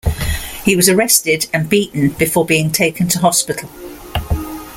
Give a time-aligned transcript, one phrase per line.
[0.65, 3.69] He was arrested and beaten before being taken to hospital.